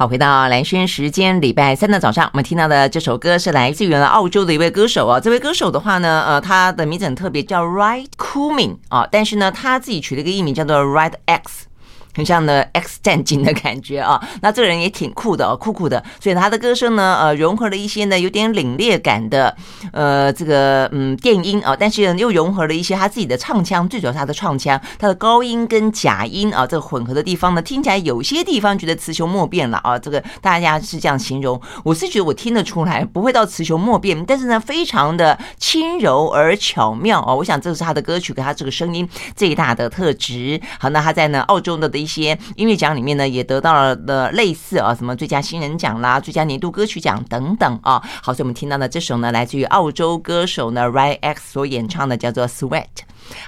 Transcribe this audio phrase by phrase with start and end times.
[0.00, 5.20] 好，回到蓝轩时间，礼拜三的早上，我们听到的这首歌是来自于澳洲的一位歌手啊。
[5.20, 11.66] 这位歌手的话呢，呃，他的名字很特别，叫 Right Cooming 啊，但是呢，他自己取了一个艺名叫做 Right X。
[12.14, 19.56] 很像呢 X 战警的感觉啊， 那这个人也挺酷的哦，酷酷的，所以他的歌声呢，呃，融合了一些呢有点凛冽感的，
[19.92, 40.60] 呃，这个嗯电音啊，但是又融合了一些他自己的唱腔，最主要是他的唱腔，他的高音跟假音啊，这个混合的地方呢，听起来有些地方觉得雌雄莫辨了啊，这个大家是这样形容，我是觉得我听得出来，不会到雌雄莫辨，但是呢，非常的轻柔而巧妙啊，我想这是他的歌曲给他这个声音最大的特质。
[40.78, 48.02] 好，那他在呢澳洲的的一些音乐奖里面呢，也得到了的类似啊，什么最佳新人奖啦、最佳年度歌曲奖等等啊。
[48.22, 52.86] 好，所以我们听到的这首呢，来自于澳洲歌手呢 RyX 所演唱的，叫做 Sweat。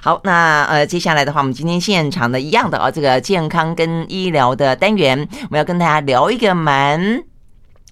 [0.00, 7.31] 好，那呃，接下来的话，我们今天现场的一样的啊，这个健康跟医疗的单元，我们要跟大家聊一个蛮。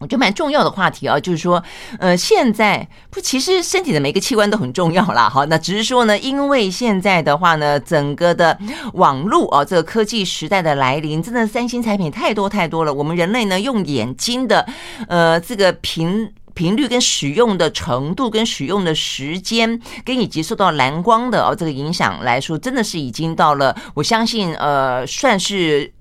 [0.01, 1.63] 我觉得蛮重要的话题啊，就是说，
[1.99, 5.29] 呃，现在不，其实身体的每个器官都很重要啦。
[5.29, 8.59] 好，那只是说呢，因为现在的话呢，整个的
[8.95, 12.95] 网络啊，这个科技时代的来临，真的三星产品太多太多了。
[12.95, 14.67] 我们人类呢，用眼睛的，
[15.07, 25.93] 呃，这个频频率跟使用的程度，跟使用的时间，跟以及受到蓝光的哦这个影响来说，真的是已经到了，我相信，呃，算是。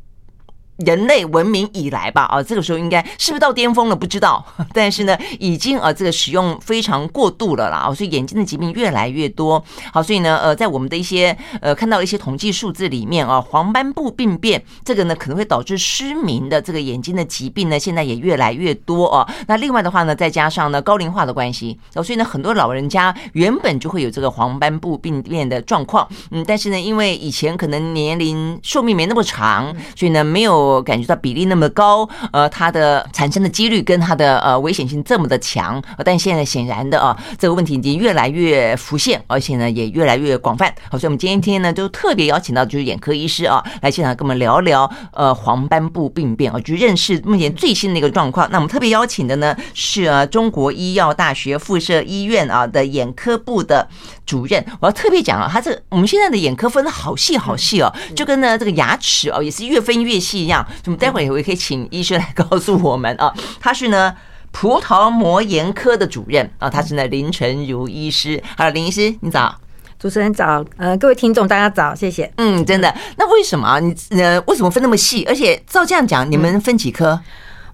[0.85, 3.95] 人类文明以来吧，啊，这个时候应该是不是到巅峰了？
[3.95, 9.61] 不知道， 但是呢，已经啊，这个使用非常过度了啦，啊，所以眼睛的疾病越来越多。
[9.91, 19.27] 好，所以呢，呃，在我们的一些呃看到一些统计数字里面啊，黄斑部病变这个呢，可能会导致失明的这个眼睛的疾病呢，现在也越来越多啊。
[19.47, 30.68] 那另外的话呢，再加上呢高龄化的关系，所以呢，很多老人家原本就会有这个黄斑部病变的状况，嗯，但是呢，因为以前可能年龄寿命没那么长，所以呢，没有。
[30.75, 40.73] 我感觉到比例那么高，呃，它的产生的几率跟它的呃危险性这么的强，但现在显然的啊，这个问题已经越来越浮现，而且呢也越来越广泛。
[40.89, 48.49] 好，所以我们今天呢就特别邀请到就是眼科医师啊来现场跟我们聊聊呃黄斑部病变啊，就认识目前最新的一个状况。
[48.52, 53.87] 那我们特别邀请的呢是啊中国医药大学附设医院啊的眼科部的
[54.29, 54.63] 主任。
[54.79, 60.63] 我要特别讲啊，他这我们现在的眼科分的好细好细哦，就跟呢这个牙齿哦也是越分越细一样。
[60.85, 64.13] 那么待会儿也可以请医生来告诉我们啊，他是呢
[64.51, 68.41] 葡萄膜炎科的主任啊，他是呢林晨如医师。
[68.55, 69.55] 好了，林医师，你早，
[69.97, 72.31] 主持人早，呃，各位听众大家早，谢谢。
[72.37, 73.79] 嗯，真的，那为什么啊？
[73.79, 75.25] 你呃为什么分那么细？
[75.27, 77.19] 而且照这样讲，你们分几科？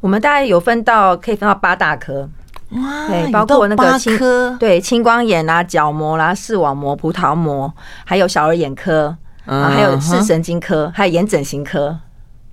[0.01, 2.29] 我们大概有分到可以分到八大科，
[2.72, 7.72] 哇，对，包括那个青科，对，青光眼啦、角膜啦、视网膜、葡萄膜，
[8.03, 9.16] 还有小儿眼科
[9.46, 11.98] 啊，还有视神经科，还有眼整形科。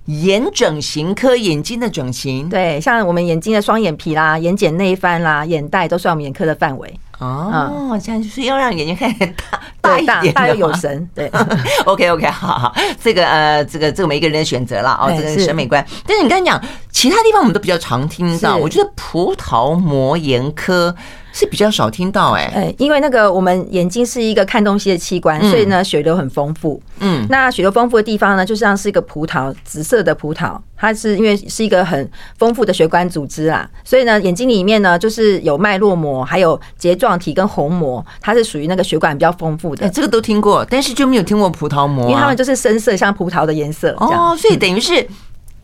[0.05, 6.93] 眼整形科，眼睛的整形，对，像我们眼睛的双眼皮啦、眼睑内翻啦、眼袋，都算我们眼科的范围。
[7.19, 9.33] 哦，这样就是要让眼睛看起来
[9.79, 11.09] 大大一点，大又有神。
[11.15, 11.31] 对，
[11.85, 15.85] OK OK，好好，这个呃，这个这个每一个人的选择了哦，这个审美观。
[16.05, 20.93] 但是你刚才讲其他地方，我们都比较常听到，我觉得葡萄膜炎科。
[21.33, 26.79] 是比较少听到哎、欸，因为那个我们眼睛是一个看东西的器官，所以呢血流很丰富。
[26.99, 32.07] 嗯，那血流丰富的地方呢，就像是一个葡萄，紫色的葡萄，它是因为是一个很
[32.37, 39.89] 丰富的血管组织啊，所以呢眼睛里面呢就是有脉络膜，还有睫状体跟虹膜，它是属于那个血管比较丰富的。
[39.89, 43.95] 这个都听过，但是就没有听过葡萄膜，因为它们就是深色，像葡萄的颜色。
[43.97, 45.03] 哦，所以等于是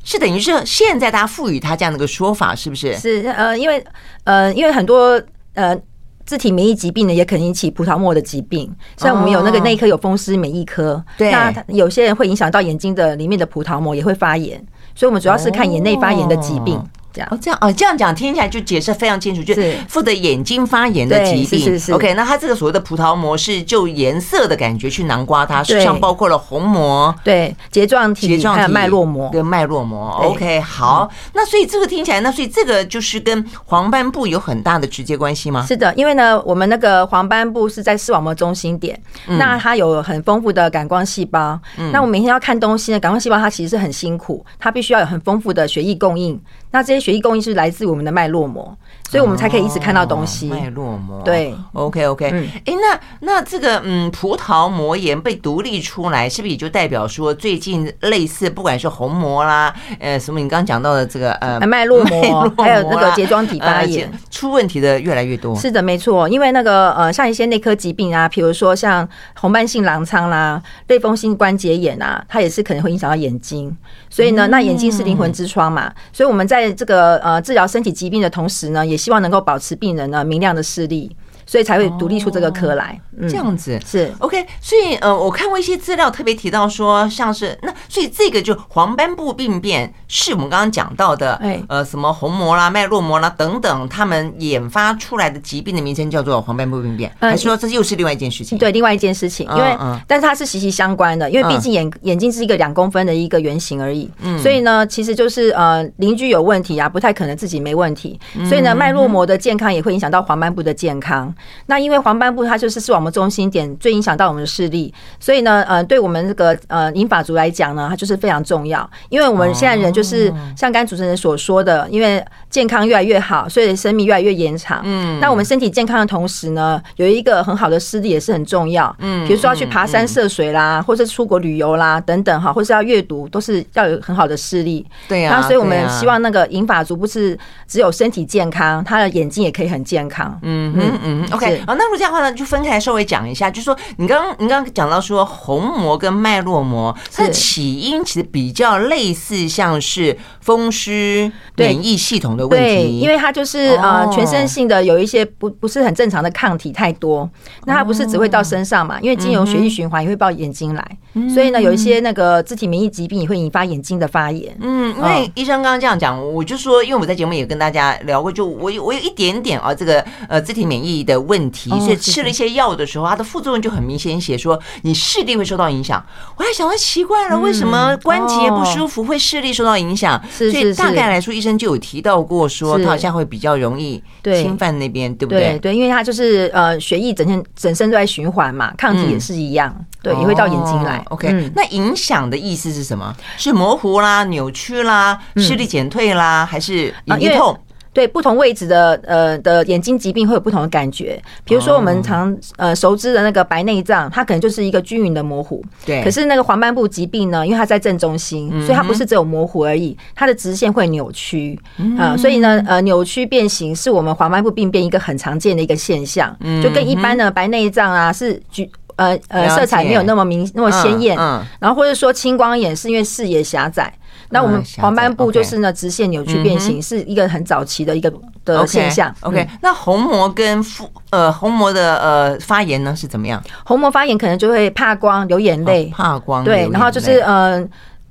[0.04, 2.96] 是等于是现在大家赋予它这样的一个说法，是不是？
[2.98, 3.84] 是呃，因为
[4.24, 5.22] 呃，因为很多。
[5.60, 5.78] 呃，
[6.26, 8.74] 自体免疫疾病呢，也可能引起葡萄膜的疾病。
[8.96, 14.58] 像我们有那个内科有风湿免疫科，对，那有些人会影响到眼睛的里面的葡萄膜，也会发炎。
[14.96, 16.82] 所以我们主要是看眼内发炎的疾病。
[17.12, 21.60] 这样哦，这样哦，这样讲听起来就解释非常清楚，就是负责眼睛发炎的疾病。
[21.60, 21.94] 是是是。
[21.94, 30.10] OK，那它这个所谓的葡萄膜是就颜色的感觉去囊括它，实际上包括了虹膜、对睫状体、睫状体、脉络膜跟脉络膜。
[30.24, 35.66] OK，好，那所以这个听起来，那所以这个就是跟黄斑部有很大的直接关系吗？
[35.68, 41.60] 是的，因为呢，我们那个黄斑部是在视网膜中心点，那它有很丰富的感光细胞。
[41.92, 46.40] 那我每天要看东西呢，感光细胞它其实是很辛苦，它必须要有很丰富的血液供应。
[46.72, 48.78] 那这些血液供应是来自我们的脉络膜，
[49.10, 50.48] 所以我们才可以一直看到东西。
[50.48, 65.56] 脉络膜，对，OK OK，哎、嗯欸，那那这个嗯，葡萄膜炎被独立出来，是不是也就代表说最近类似不管是虹膜啦，呃，什么你刚刚讲到的这个呃脉络膜，还有那个睫状体发炎、呃、出问题的越来越多？
[65.56, 69.10] 是的，没错，因为那个呃，像一些内科疾病啊，比如说像
[69.40, 73.76] 红斑性狼疮啦、类风湿关节炎啊，它也是可能会影响到眼睛。
[74.12, 81.16] 所以呢，那眼睛是灵魂之窗嘛，所以我们在这个呃治疗身体疾病的同时呢，也希望能够保持病人呢明亮的视力。
[81.50, 83.80] 所以才会独立出这个科来，哦、这样子。
[83.84, 84.14] 是。
[84.20, 84.46] OK。
[84.62, 98.56] 所以呃，我看过一些资料，特别提到说，像是那，所以这个就黄斑部病变是我们刚刚讲到的，哎，呃，什么虹膜啦、脉络膜啦等等，他们研发出来的疾病的名称叫做黄斑部病变，还是说这又是另外一件事情？
[98.60, 99.76] 对，另外一件事情，因为
[100.06, 111.34] 但是它是息息相关的，因为毕竟眼眼睛是一个两公分的一个圆形而已，嗯，所以呢，其实就是呃邻居有问题啊，不太可能自己没问题，所以呢，脉络膜的健康也会影响到黄斑部的健康。
[111.68, 118.90] 那因为黄斑部它就是视网膜中心点，最影响到我们的视力，所以呢，呃，对我们这个呃银发族来讲呢，它就是非常重要。
[119.10, 124.82] 因为我们现在人就是像刚才主持人所说的，因为健康越来越好，所以生命越来越延长。
[124.84, 128.96] 嗯，那我们身体健康的同时呢，有一个很好的视力也是很重要。
[129.00, 134.86] 嗯，比如说要去爬山涉水啦，或者出国旅游啦等等哈，或是要阅读，都是要有很好的视力。
[135.08, 137.38] 对呀，那所以我们希望那个银发族不是
[137.68, 140.38] 只有身体健康，他的眼睛也可以很健康。
[140.42, 141.64] 嗯嗯嗯，OK。
[141.68, 157.30] 好，那如果这样的话呢，就分开来稍微讲一下，就是说你刚刚你刚刚讲到说虹膜跟脉络膜，它的起因其实比较类似，像是风湿免疫系统的问题，对，因为它就是呃全身性的有一些不不是很正常的抗体太多，
[157.66, 160.98] 那它不是只会到身上嘛，因为经由血液循环也会到眼睛来，
[161.34, 164.56] 所以呢有一些那个自体免疫疾病也会引发眼睛的发炎。
[164.62, 171.70] 嗯，因为医生刚刚这样讲，我就说，因为我在节目也跟大家聊过，就我有我有一点点啊这个呃自体免疫的问题。
[171.70, 176.04] 所以吃了一些药的时候，它的副作用就很明显，写说你视力会受到影响。
[176.38, 180.22] 我还想到奇怪了，为什么关节不舒服会视力受到影响？
[180.32, 185.60] 所以大概来说，医生就有提到过，说它好像会比较容易侵犯那边，对不对？
[185.60, 191.04] 对，因为它就是呃血液整天整身都在循环嘛，抗体也是一样，对，也会到眼睛来。
[191.10, 193.16] OK，那影响的意思是什么？
[193.38, 197.58] 是模糊啦、扭曲啦、视力减退啦，还是眼睛痛？
[197.92, 205.64] 对不同位置的呃的眼睛疾病会有不同的感觉，比如说我们常呃熟知的那个白内障，它可能就是一个均匀的模糊。
[205.86, 206.04] 对。
[206.04, 211.60] 可是那个黄斑部疾病呢，因为它在正中心，所以它不是只有模糊而已，它的直线会扭曲
[211.98, 212.16] 啊。
[212.16, 218.70] 所以呢，呃，扭曲变形是我们黄斑部病变一个很常见的一个现象，就跟一般的白内障啊是橘
[219.00, 223.92] 呃呃色彩没有那么明那么鲜艳，嗯然后或者说青光眼是因为视野狭窄。
[224.32, 228.14] 那我们黄斑部就是呢，直线扭曲变形，是一个很早期的一个
[228.46, 229.12] 的现象。
[229.22, 233.42] OK，那虹膜跟复呃虹膜的呃发炎呢是怎么样？
[233.66, 237.66] 虹膜发炎可能就会怕光、流眼泪，怕光对，然后就是呃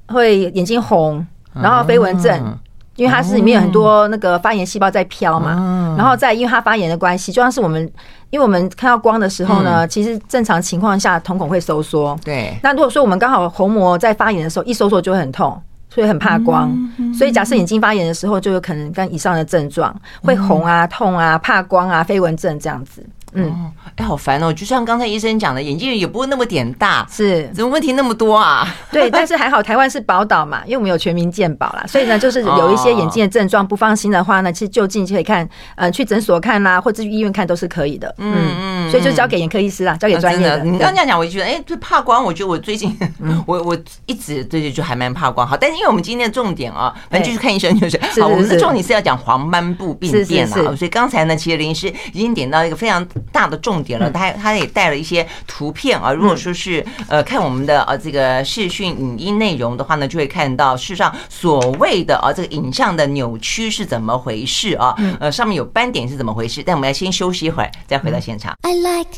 [0.08, 2.58] 会眼睛红，然后飞蚊症，
[2.98, 7.80] 因为它是里面有很多那个发炎细胞在飘嘛，然后再因为它发炎的关系，就像是我们
[8.28, 12.54] 因为我们看到光的时候呢，其实正常情况下瞳孔会收缩，对。
[12.62, 15.58] 那如果说我们刚好虹膜在发炎的时候，一收缩就会很痛。
[15.90, 16.70] 所以很怕光，
[17.16, 19.92] 所以假设眼睛发炎的时候，就有可能跟以上的症状
[20.22, 23.02] 会红啊、痛啊、怕光啊、飞蚊症这样子。
[23.34, 24.52] 嗯，哎，好烦哦！
[24.52, 28.66] 就像刚才医生讲的，眼睛也不会那么点大，是怎么问题那么多啊？
[28.90, 38.12] 对，但是还好台湾是宝岛嘛，因为我们有全民健保啦， 所以呢，就是有一些眼睛的症状不放心的话呢，其实就近就可以看，呃，去诊所看啦，或者去医院看都是可以的。
[38.18, 40.64] 嗯嗯，所以就交给眼科医师啦，交给专业的。
[40.64, 42.96] 你刚刚这样讲，我就觉得，哎，就怕光，我觉得我最近，
[43.46, 43.76] 我我
[44.06, 45.46] 一直对对就还蛮怕光。
[45.46, 47.98] 好，但是因为我们今天的重点啊，反正就是看医生就是。
[48.20, 56.12] 好，我们的重点是要讲黄斑部病变啊，所以刚才呢，其实林医师已经点到一个非常大的重点了，他他也带了一些图片啊。
[56.12, 64.94] 如果说是呃看我们的呃这个视讯影音内容的话呢，就会看到事实上所谓的啊这个影像的扭曲是怎么回事啊？
[65.20, 66.62] 呃，上面有斑点是怎么回事？
[66.64, 68.54] 但我们要先休息一会儿，再回到现场。
[68.62, 69.08] I like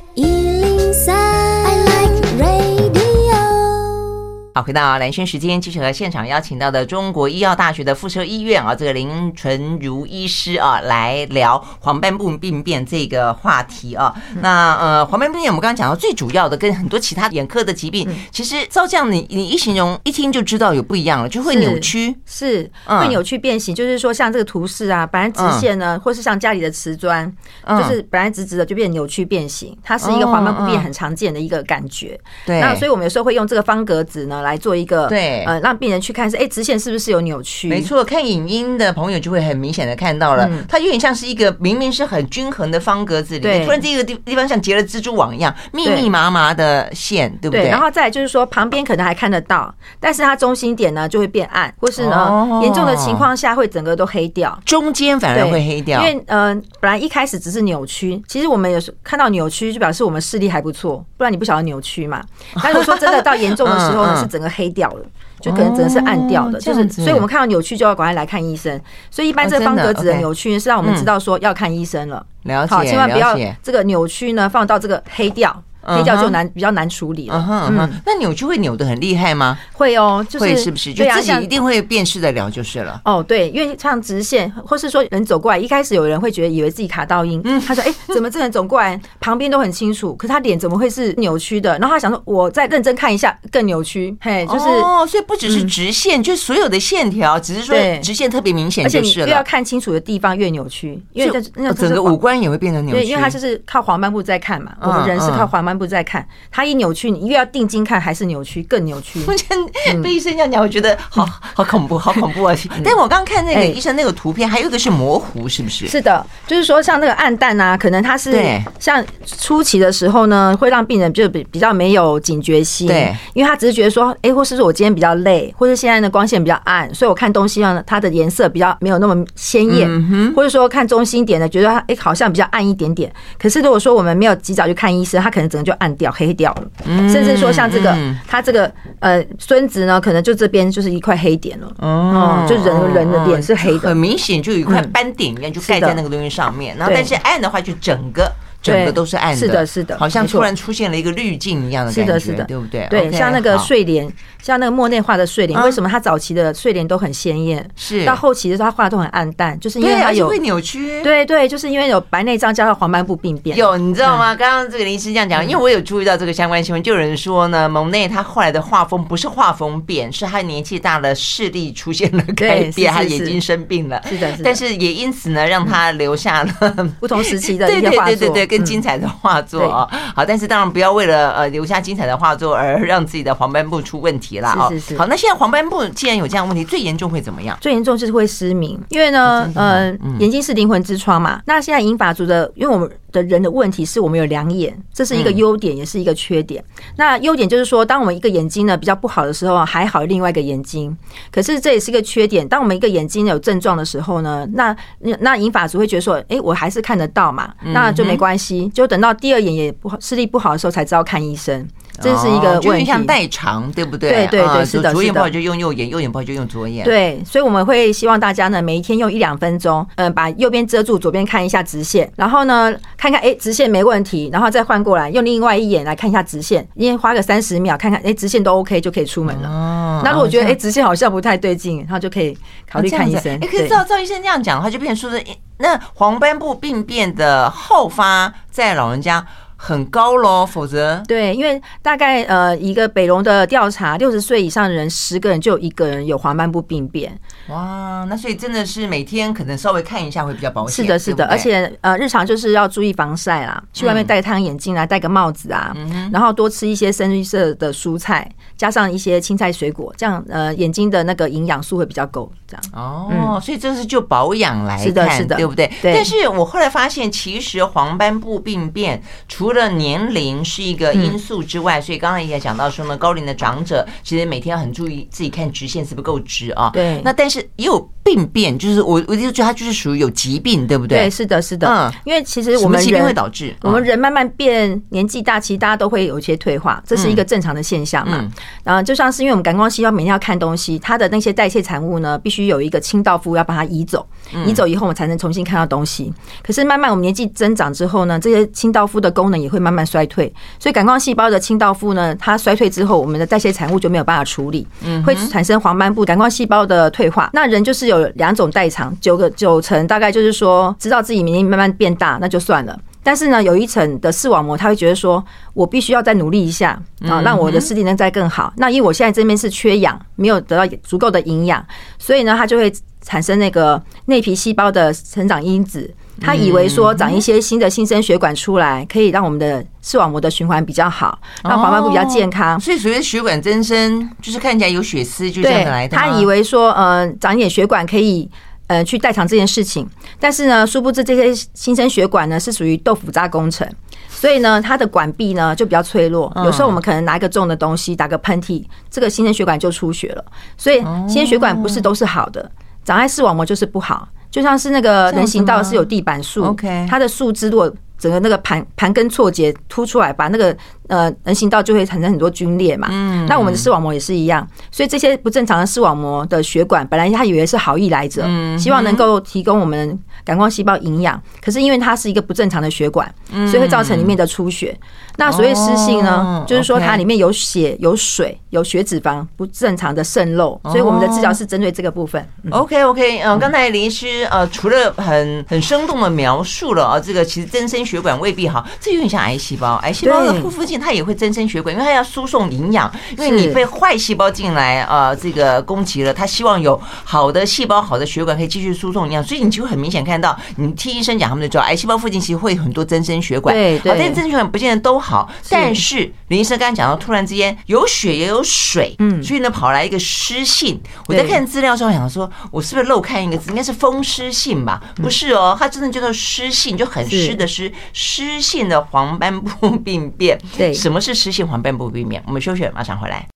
[4.52, 14.12] 好，回到蓝轩时间，继续和现场邀请到的中国医药大学的附设医院啊，这个林纯如医师啊，来聊黄斑部病变这个话题啊。
[14.40, 27.32] 那呃，黄斑部病变我们刚刚讲到最主要的，跟很多其他眼科的疾病，其实照这样你你一形容一听就知道有不一样了，就会扭曲，是，是会扭曲变形，就是说像这个图示啊，本来直线呢，或是像家里的瓷砖，
[27.68, 32.18] 就是本来直直的就变扭曲变形，它是一个黄斑部病变很常见的一个感觉。
[32.44, 34.39] 对，那所以我们有时候会用这个方格子呢。
[34.40, 37.68] 呢来做一个对，呃，让病人去看是，哎，直线是不是有扭曲？
[37.68, 47.68] 没错，看影音的朋友就会很明显的看到了，它有点像是一个明明是很均衡的方格子里面，突然这个地地方像结了蜘蛛网一样，密密麻麻的线，对不对？
[47.68, 62.22] 然后再就是说，旁边可能还看得到，但是它中心点呢就会变暗，或是呢严重的情况下会整个都黑掉，中间反而会黑掉，因为呃本来一开始只是扭曲，其实我们有时看到扭曲就表示我们视力还不错，不然你不晓得扭曲嘛。
[62.62, 65.04] 那如果说真的到严重的时候呢，是整个黑掉了，
[65.40, 68.80] 就可能整个是暗掉的，就是所以我们看到扭曲就要赶快来看医生。
[69.10, 72.24] 所以一般这个方格子的扭曲是让我们知道说要看医生了，
[72.68, 75.62] 好，千万不要这个扭曲呢放到这个黑掉。
[75.82, 77.66] 黑掉就难，比较难处理了。
[77.70, 79.58] 嗯那扭曲会扭得很厉害吗？
[79.72, 80.92] 会哦，就是会是不是？
[80.92, 83.00] 就自己一定会辨识得了就是了。
[83.04, 87.40] 哦，对，因为像直线，或是说人走过来，一开始有人会觉得以为自己卡到音。
[87.44, 103.02] 嗯，他说：“哎，怎么这人走过来，旁边都很清楚，可是他脸怎么会是扭曲的？”然后他想说：“我再认真看一下，更扭曲。”嘿，就是哦，所以不只是直线，就所有的线条，只是说直线特别明显，而且你越要看清楚的地方越扭曲，因为那整个五官也会变成扭曲。
[103.02, 106.26] 对，因为他就是靠黄斑部在看嘛，我们人是靠黄斑部在看。
[106.50, 109.20] 他一扭曲，你越要定睛看，还是扭曲，更扭曲。
[109.28, 111.24] 我觉得被医生这样讲，我觉得好
[111.54, 112.54] 好恐怖，好恐怖啊！
[112.84, 115.86] 但我刚刚看那个医生那个图片，还有一个是模糊，是不是？
[115.86, 133.12] 是的，就是说像那个暗淡啊，可能他是像初期的时候呢，会让病人就比比较没有警觉心，对，因为他只是觉得说，哎，或是说我今天比较累，或是现在的光线比较暗，所以我看东西呢，它的颜色比较没有那么鲜艳，或者说看中心点的，觉得它哎好像比较暗一点点。
[133.38, 136.30] 可是如果说我们没有及早去看医生，他可能整个就暗掉，黑。
[136.40, 136.70] 掉了，
[137.06, 137.94] 甚至说像这个，
[138.26, 146.74] 他这个呃孙子呢，可能就这边就是一块黑点了，哦，就人人的脸是黑的，很明显就有一块斑点一样，就盖在那个东西上面。
[146.78, 152.86] 然后但是暗的话，就整个整个都是暗的，是的，是的，好像突然出现了一个滤镜一样的感觉，是的，是的，对不对？
[152.90, 154.10] 对，像那个睡莲。
[154.42, 157.62] 像那个莫内画的睡莲，为什么他早期的睡莲都很鲜艳？
[157.76, 161.02] 是到后期的时候，他画的都很暗淡，就是因为他有会扭曲。
[161.02, 163.54] 对对，就是因为有白内障加上黄斑部病变。
[163.54, 164.34] 有，你知道吗？
[164.34, 174.02] 刚刚这个林医师这样讲，因为我有注意到这个相关新闻，就有人说呢，蒙内他后来的画风不是画风变，是他年纪大了，视力出现了改变，他眼睛生病了。
[174.08, 179.88] 是的，但是也因此呢，让他留下了不同时期的 一些画作，对对对对，更精彩的画作啊。
[180.14, 184.68] 好，但是当然不要为了呃留下精彩的画作而让自己的黄斑部出问题了哦。
[184.70, 184.98] 是是。
[184.98, 185.06] 好。
[185.06, 187.56] 那现在黄斑部既然有这样问题，最严重会怎么样？
[187.60, 191.40] 最严重就是会失明，因为呢，呃，眼睛是灵魂之窗嘛。
[191.46, 196.62] 那现在银发族的，因为我们的人的问题是我们有两眼，这是一个优点，也是一个缺点。
[196.96, 200.96] 那优点就是说，当我们一个眼睛呢比较不好的时候，还好另外一个眼睛。
[201.30, 204.74] 可是这也是一个缺点，当我们一个眼睛有症状的时候呢，那
[205.20, 208.39] 那银发族会觉得说，哎，我还是看得到嘛，那就没关系，
[208.72, 211.68] 就等到第二眼也不，视力不好的时候才知道看医生。
[212.00, 214.10] 这是一个问题，像代偿，对不对？
[214.10, 216.84] 对对对，是的，左眼不好就用右眼，右眼不好就用左眼。
[216.84, 229.48] 对，所以我们会希望大家呢，每一天用一两分钟，嗯，把右边遮住，左边看一下直线，然后呢，看看哎，直线没问题，然后再换过来，用另外一眼来看一下直线，因为花个三十秒看看，哎，直线都 OK 就可以出门了。
[229.48, 230.00] 哦。
[230.02, 232.36] 那如果觉得哎，直线好像不太对劲，然后就可以
[232.70, 233.34] 考虑看医生。
[233.42, 235.22] 哎，可是照赵医生这样讲的话，就变成说是
[235.58, 239.24] 那黄斑部病变的后发在老人家。
[239.62, 247.12] 很高喽，否则对，因为大概呃一个北龙的调查，六十岁以上的人十个人就有一个人有黄斑部病变。
[247.48, 250.82] 哇，那所以真的是每天可能稍微看一下会比较保险。
[250.82, 255.76] 是的，是的，而且呃日常就是要注意防晒啦，去外面戴太阳眼镜啊，戴个帽子啊，
[256.10, 258.26] 然后多吃一些深绿色的蔬菜，
[258.56, 262.32] 加上一些青菜水果，这样呃眼睛的那个营养素会比较够。
[262.46, 265.70] 这样哦，所以这是就保养来看，是的，是的，对不对？
[265.82, 265.94] 对。
[265.94, 276.70] 但是我后来发现，其实黄斑部病变除除了年龄是一个因素之外，所以刚刚也讲到说呢，高龄的长者其实每天要很注意自己看直线是不是够直啊。
[276.72, 277.00] 对。
[277.02, 280.98] 那但是也有病变，就是我我就觉得它就是属于有疾病，对不对？
[280.98, 281.68] 对，是的，是的。
[281.68, 288.26] 嗯，因为其实我们疾病会导致我们人慢慢变年纪大，其实大家都会有一些退化，这是一个正常的现象嘛。
[288.64, 294.06] 然后就像是因为我们感光细胞每天要看东西，它的那些代谢产物呢，必须有一个清道夫要把它移走，
[294.46, 296.12] 移走以后我们才能重新看到东西。
[296.42, 304.66] 可是慢慢我们年纪增长之后呢，这些清道夫的功能也会慢慢衰退，所以感光细胞的清道夫呢，它衰退之后，我们的代谢产物就没有办法处理，
[305.04, 307.30] 会产生黄斑部感光细胞的退化。
[307.32, 312.78] 那人就是有两种代偿，九个九成大概就是说，知道自己年龄慢慢变大，那就算了。
[313.02, 318.52] 但是呢，有一层的视网膜，他会觉得说，我必须要再努力一下啊，让我的视力能再更好。
[318.56, 321.64] 那因为我现在这边是缺氧，没有得到足够的营养，
[321.98, 325.92] 所以呢，它就会产生那个内皮细胞的成长因子。
[326.20, 332.60] 他以为说长一些新的新生血管出来，可以让我们的视网膜的循环比较好，让黄斑部比较健康。
[332.60, 335.96] 所以所谓血管增生，就是看起来有血丝，就这样来的。
[335.96, 338.30] 他以为说，呃，长一点血管可以。
[338.66, 339.84] 呃，去代偿这件事情，
[340.20, 343.68] 但是呢，殊不知这些新生血管呢是属于豆腐渣工程，
[344.08, 346.32] 所以呢，它的管壁呢就比较脆弱。
[346.44, 350.24] 有时候我们可能拿一个重的东西，打个喷嚏，这个新生血管就出血了。
[350.56, 350.76] 所以
[351.08, 352.48] 新生血管不是都是好的，
[352.84, 354.06] 长在视网膜就是不好。
[354.30, 360.56] 就像是那个人行道是有地板树，OK，它的树枝如果整个那个盘盘根错节凸出来，把那个。
[360.90, 362.88] 呃，人行道就会产生很多皲裂嘛。
[362.90, 373.12] 嗯，那我们的视网膜也是一样，所以这些不正常的视网膜的血管，本来他以为是好意来着，希望能够提供我们感光细胞营养，可是因为它是一个不正常的血管，
[373.48, 374.76] 所以会造成里面的出血。
[375.16, 382.26] 那所谓湿性呢，就是说它里面有血、有水、有血脂肪不正常的渗漏，所以我们的治疗是针对这个部分。
[382.50, 390.80] OK OK，嗯，刚才林医师呃，除了很很生动的描述了啊，这个其实增生血管未必好，这有点像癌细胞，癌细胞的护肤镜。
[390.80, 392.90] 它也会增生血管，因为它要输送营养。
[393.18, 399.22] 因为你被坏细胞进来啊，这个攻击了，它希望有好的细胞、好的血管可以继续输送营养。
[399.22, 403.54] 所以你就很明显看到，你听医生讲，他们就知道癌细胞附近其实会有很多增生血管。
[403.54, 405.30] 对对，但是增生血管不见得都好。
[405.50, 410.80] 但是林医生刚刚讲到，突然之间有血也有水，嗯，所以呢跑来一个湿性。
[411.06, 413.50] 我在看资料时候想说，我是不是漏看一个字？
[413.50, 414.80] 应该是风湿性吧？
[414.96, 420.38] 不是哦，它真的叫做湿性，就很湿的湿，湿性的黄斑部病变。
[420.56, 422.22] 对，什么是湿性黄斑部病变？
[422.26, 423.26] 我们休息，马上回来。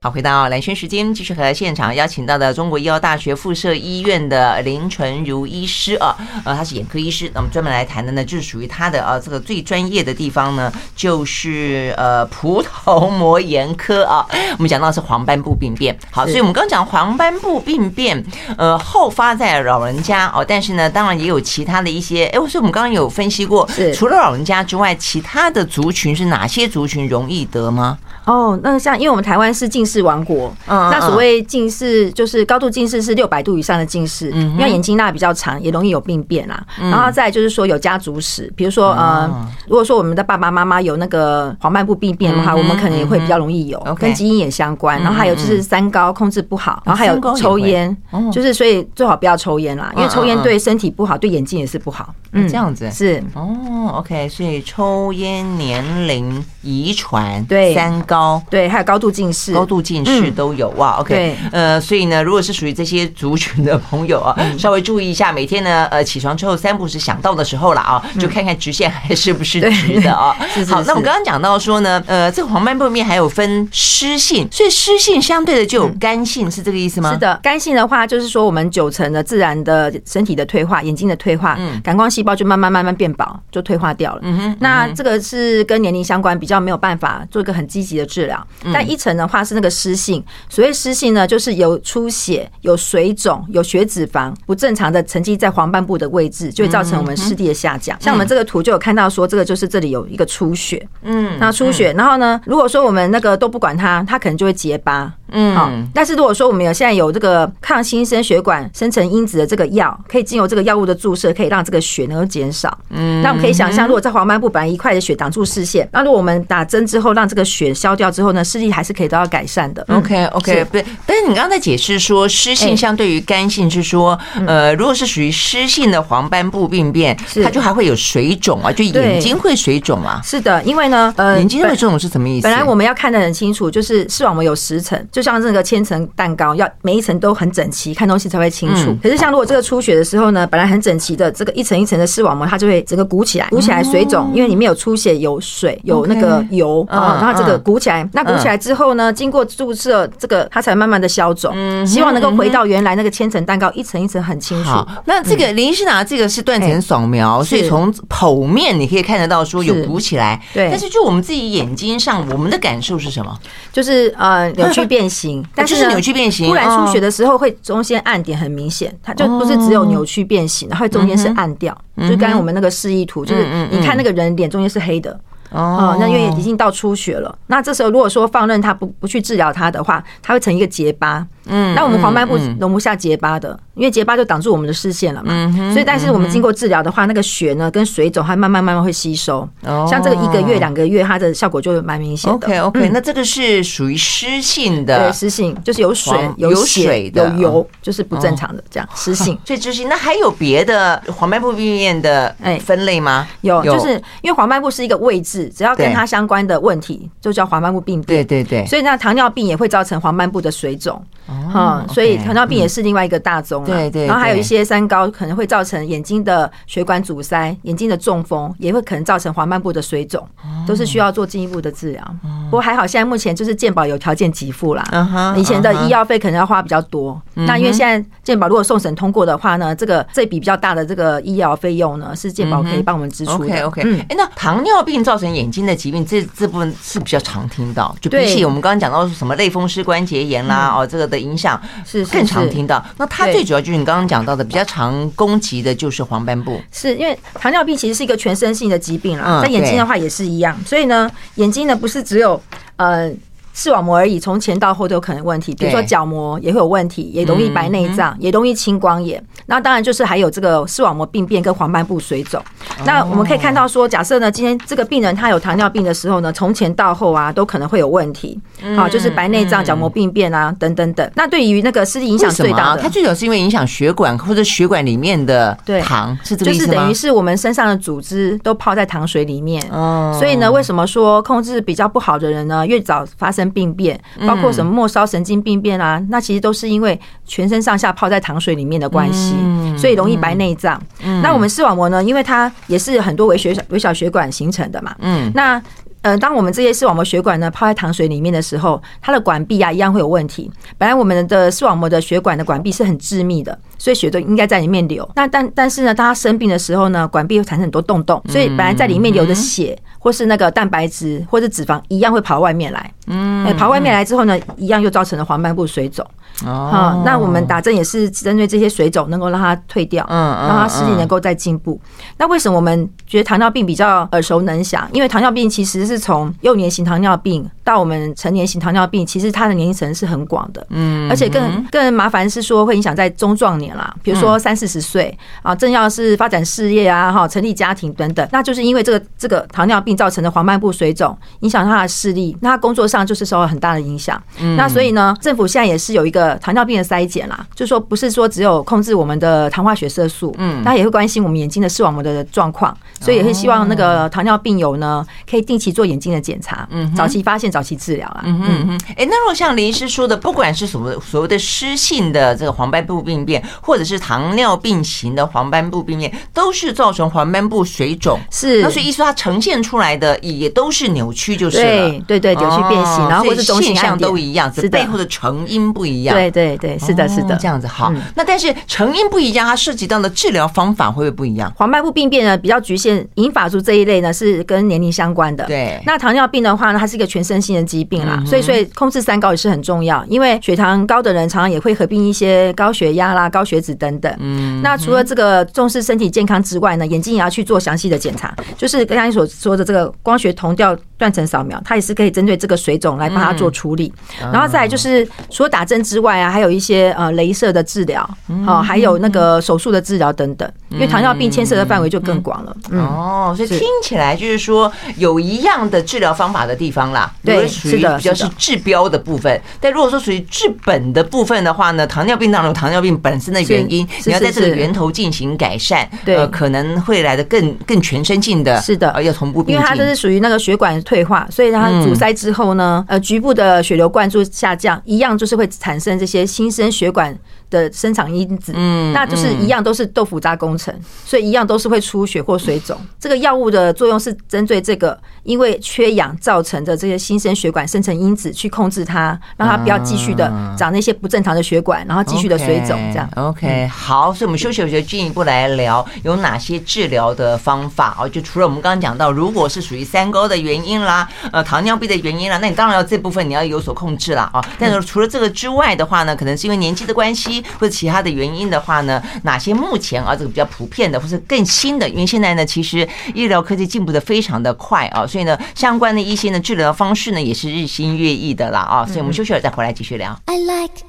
[0.00, 14.24] 好，回到蓝轩时间，继续和现场邀请到的中国医药大学附设医院的林纯如医师啊，呃，他是眼科医师，那么专门来谈的呢，就是属于他的啊这个最专业的地方呢，就是呃葡萄膜炎科啊。
[14.52, 18.24] 我们讲到是黄斑部病变，好，所以我们刚讲黄斑部病变，
[18.56, 27.98] 呃，好发在老人家哦，但是呢，当然也有其他的一些，哎，所以我们刚刚有分析过，除了老人家之外，其他的族群是哪些族群容易得吗？
[28.28, 36.62] 哦，那像因为我们台湾是近视王国，那所谓近视就是高度近视是六百度以上的近视，因为眼睛那比较长，也容易有病变啦。
[36.78, 45.00] 然后再就是说有家族史，比如说呃，如果说我们的爸爸妈妈有那个黄斑部病变的话，我们可能也会比较容易有，跟基因也相关。
[45.00, 47.96] 然后还有就是三高控制不好，然后还有抽烟，
[48.30, 52.14] 就是所以最好不要抽烟啦，因为抽烟对身体不好，对眼睛也是不好。
[52.32, 52.90] 嗯，这样子。
[52.90, 53.24] 是。
[53.32, 57.74] 哦，OK，所以抽烟、年龄、遗传、对。
[57.74, 58.17] 三高。
[58.50, 60.96] 对，还有高度近视，高度近视都有哇。
[61.00, 70.36] OK，呃，所以呢，如果是属于这些族群的朋友啊，稍微注意一下，每天呢，呃，起床之后三步是想到的时候了啊，就看看直线还是不是直的啊。
[70.68, 77.12] 好，那我们刚刚讲到说呢，呃，这个黄斑部面还有分湿性，所以湿性相对的就有干性，是这个意思吗？
[77.12, 84.20] 是的，干性的话就是说我们九成的自然的身体的退化，眼睛的退化，嗯，感光细胞就慢慢慢慢变薄，就退化掉了。
[84.22, 88.44] 嗯哼，那这个是跟年龄相关，比较没有办法做一个很积极的治疗。
[88.72, 97.96] 但一层的话是那个湿性，所谓湿性呢，就是有出血、有水肿、有血脂肪不正常的沉积在黄斑部的位置，就会造成我们视力的下降。
[98.00, 105.12] 像我们这个图就有看到说，这个就是这里有一个出血，嗯，那出血，然后呢，如果说我们那个都不管它，它可能就会结疤。
[105.32, 105.70] 嗯，好。
[105.94, 112.76] 但是如果说我们有现在有这个抗新生血管生成因子的这个药，可以经由这个药物的注射，可以让这个血能够减少。
[112.90, 119.84] 嗯，那我们可以想象，如果在黄斑部本来一块的血挡住视线，那如果我们打针之后让这个血消掉之后呢，视力还是可以得到改善的。
[119.88, 130.20] OK OK，对，但是你刚刚在解释说湿性相对于干性是说，呃，如果是属于湿性的黄斑部病变，它就还会有水肿啊，就眼睛会水肿啊。
[130.24, 132.44] 是的，因为呢，呃，眼睛会肿是什么意思？
[132.44, 134.98] 本来我们要看得很清楚，就是视网膜有十层。
[135.18, 138.96] 就像这个千层蛋糕，要每一层都很整齐，看东西才会清楚。
[139.02, 148.08] 可是像如果这个出血的时候呢，本来很整齐的这个一层一层的视网膜，它就会整个鼓起来，鼓起来水肿，因为里面有出血、有水、有那个油啊，然后这个鼓起来。
[148.12, 151.52] 那鼓起来之后呢，经过注射这个，它才慢慢的消肿。
[151.84, 154.70] 希望能够回到原来那个千层蛋糕，一层一层很清楚。
[155.04, 160.40] 那这个林医师拿这个是断层扫描，所以从剖面你可以看得到说有鼓起来。
[160.54, 163.36] 对，但是就我们自己眼睛上，我们的感受是什么？
[163.72, 171.76] 就是呃扭曲变形，但是扭曲变形，突然出血的时候会中间暗点很明显，它就不是只有扭曲变形，然后中间是暗掉，
[172.08, 175.18] 就刚刚我们那个示意图，就是你看那个人脸中间是黑的。
[175.50, 185.32] 哦，那因为已经到出血了，那这时候如果说放任它不不去治疗它的话，它会成一个结疤，嗯，那我们黄斑部容不下结疤的，因为结疤就挡住我们的视线了嘛。
[185.32, 189.48] 嗯，所以但是我们经过治疗的话，那个血呢跟水肿，它慢慢慢慢会吸收。
[189.64, 192.36] 哦，像这个一个月两个月，它的效果就蛮明显的。
[192.36, 199.38] OK OK，那这个是属于湿性的，对，湿性就是有水有血有油，就是不正常的这样湿性。
[199.46, 202.58] 所以湿性，那还有别的黄斑部病变的哎。
[202.58, 203.26] 分类吗？
[203.42, 208.26] 有，就是因为黄斑部是一个位置，只要跟它相关的问题就叫黄斑部病变。
[208.26, 211.04] 对对对，所以那糖尿病也会造成黄斑部的水肿。
[211.54, 213.64] 嗯，所以糖尿病也是另外一个大宗。
[213.64, 220.26] 对对，然后还有一些三高可能会造成眼睛的血管阻塞、眼睛的中风，也会可能造成黄斑部的水肿，
[220.66, 222.14] 都是需要做进一步的治疗。
[222.44, 225.34] 不过还好，现在目前就是健保有条件给付啦。
[225.36, 227.20] 以前的医药费可能要花比较多。
[227.34, 233.46] 那因为现在健保如果送审通过的话呢，这个这笔比较大的这个医疗费用呢，是健保可以帮我们支出的。
[233.46, 233.82] OK OK。
[233.84, 242.84] 嗯，哎，那糖尿病造成眼睛的疾病，这这部分是比较常听到，就比起我们刚刚讲到什么类风湿关节炎啦，哦，这个的影响是更常听到。
[242.96, 252.42] 那它最主要就是你刚刚讲到的比较常攻击的就是黄斑部，是因为糖尿病其实是一个全身性的疾病啦，在眼睛的话也是一样，所以呢，眼睛呢不是只有
[252.76, 253.10] 呃。
[253.58, 259.20] 视网膜而已，从前到后都有可能问题，比如说角膜也会有问题，也容易白内障，也容易青光眼。
[259.46, 262.40] 那当然就是还有这个视网膜病变跟黄斑部水肿。
[262.84, 268.38] 那我们可以看到说，假设呢，今天这个病人他有糖尿病的时候呢，从前到后啊都可能会有问题，
[268.76, 271.10] 好，就是白内障、角膜病变啊等等等。
[271.16, 276.72] 那对于那个视力影响最大的，它最主要是因为影响血管或者血管里面的糖，是这个意思吗？
[276.72, 279.60] 就是等于是我们身上的组织都泡在糖水里面。
[279.72, 289.34] 哦，所以呢，为什么说控制比较不好的人呢，越早发生病变，包括什么末梢神经病变啊，那其实都是因为全身上下泡在糖水里面的关系，
[289.76, 290.80] 所以容易白内障。
[291.22, 295.60] 那我们视网膜呢，因为它也是很多微血微小血管形成的嘛，嗯，那。
[296.00, 300.48] 呃，当我们这些视网膜血管呢泡在糖水里面的时候，它的管壁啊一样会有问题。
[300.78, 305.08] 本来我们的视网膜的血管的管壁是很致密的，所以血都应该在里面流。
[305.14, 312.92] 那但但是呢，当他生病的时候呢，管壁会产生很多洞洞，所以本来在里面流的血或是那个蛋白质或者脂肪一样会跑外面来。
[313.06, 316.04] 嗯，跑外面来之后呢，一样又造成了黄斑部水肿。
[316.44, 321.80] 哦，那我们打针也是针对这些水肿，能够让它退掉，嗯，让它视力能够再进步。
[322.16, 324.86] 那为什么我们觉得糖尿病比较耳熟能详？
[324.92, 344.22] 因为糖尿病其实是从幼年型糖尿病到我们成年型糖尿病，其实它的年龄层是很广的，嗯，而且更更麻烦是说会影响在中壮年啦，比如说三四十岁啊，正要是发展事业啊，哈，成立家庭等等，那就是因为这个这个糖尿病造成的黄斑部水肿，影响他的视力，那他工作上就是受到很大的影响。
[344.56, 346.28] 那所以呢，政府现在也是有一个。
[346.38, 358.22] 糖尿病的筛检啦，就是说不是说只有控制我们的糖化血色素，嗯，他也会关心我们眼睛的视网膜的状况，所以也会希望那个糖尿病友呢，可以定期做眼睛的检查，嗯，早期发现，早期治疗啦。
[358.24, 358.80] 嗯嗯嗯。
[358.96, 368.62] 哎，那如果像林医师说的，不管是所谓所谓的湿性的这个黄斑部病变，或者是糖尿病型的黄斑部病变，都是造成黄斑部水肿，是。
[368.62, 371.88] 那所以意思它呈现出来的也都是扭曲，就是了。
[372.06, 376.14] 对对对，扭曲变形，然后或是中性现象都一样，是背后的成因不一样。
[376.14, 377.92] 对对对，是的，是的，这样子好。
[378.14, 381.52] 那但是成因不一样，它涉及到的治疗方法会不会不一样？
[381.56, 385.44] 黄斑部病变呢，比较局限，银发族这一类呢是跟年龄相关的。
[385.44, 385.80] 对。
[385.84, 394.14] 那糖尿病的话呢，它是一个全身性的疾病啦，所以所以控制三高也是很重要，因为血糖高的人常常也会合并一些高血压啦、高血脂等等。
[394.18, 394.60] 嗯。
[394.62, 403.90] 那除了这个重视身体健康之外呢，眼睛也要去做详细的检查，就是刚才所说的这个光学瞳调断层扫描，它也是可以针对这个水肿来帮它做处理。
[404.20, 406.94] 然后再来就是除了打针之外啊，还有一些。
[406.98, 408.08] 呃，镭射的治疗，
[408.44, 412.56] 好，还有那个手术的治疗等等，因为糖尿病牵涉的范围就更广了。
[412.72, 419.40] 哦，所以听起来就是说有一样的治疗方法的地方啦，对，是的，比较是治标的部分。
[419.60, 429.56] 但如果说属于治本的部分的话呢，糖尿病当中糖尿病本身的原因，你要在这个源头进行改善，对，可能会来的更更全身性的，是的，要同步并进。
[429.56, 437.14] 因为它这是属于那个血管退化，所以它阻塞之后呢，呃，局部的血流灌注下降，一样就是会产生这些新生血管
[437.50, 442.78] 的生长因子，嗯，那就是一样都是豆腐渣工程，所以一样都是会出血或水肿。
[442.98, 452.78] 这个药物的作用是针对这个因为缺氧造成的这些新生血管生成因子去控制它，让它不要继续的长那些不正常的血管，然后继续的水肿。
[452.92, 458.08] 这样 OK 好，所以我们休息，我就进一步来聊有哪些治疗的方法哦？
[458.08, 464.44] 就除了我们刚刚讲到，如果是属于三高的原因啦，呃，糖尿病的原因啦，那你当然要这部分你要有所控制啦啊。
[464.58, 467.37] 但是除了这个之外的话呢，可能是因为年纪的关系。
[467.38, 471.88] 系或者其他的原因的话呢，哪些目前啊这个比较普遍的或是更新的？
[471.88, 480.18] 因为现在呢，其实医疗科技进步的非常的快啊，所以呢，相关的一些呢治疗方式呢也是日新月异的啦啊，所以我们休息了再回来继续聊。
[480.26, 480.82] I like